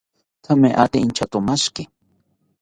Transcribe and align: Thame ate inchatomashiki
Thame 0.45 0.69
ate 0.83 0.97
inchatomashiki 1.05 1.83